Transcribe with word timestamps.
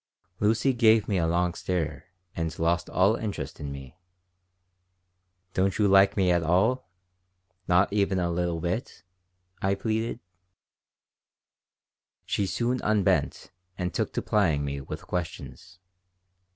Lucy 0.39 0.73
gave 0.73 1.07
me 1.07 1.19
a 1.19 1.27
long 1.27 1.53
stare 1.53 2.07
and 2.35 2.57
lost 2.57 2.89
all 2.89 3.15
interest 3.15 3.59
in 3.59 3.71
me. 3.71 3.95
"Don't 5.53 5.77
you 5.77 5.87
like 5.87 6.17
me 6.17 6.31
at 6.31 6.41
all? 6.41 6.89
Not 7.67 7.93
even 7.93 8.17
a 8.17 8.31
little 8.31 8.59
bit?" 8.59 9.03
I 9.61 9.75
pleaded 9.75 10.19
She 12.25 12.47
soon 12.47 12.81
unbent 12.81 13.51
and 13.77 13.93
took 13.93 14.11
to 14.13 14.23
plying 14.23 14.65
me 14.65 14.81
with 14.81 15.05
questions. 15.05 15.77